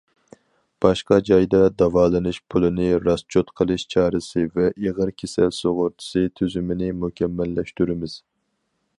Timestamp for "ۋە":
4.55-4.65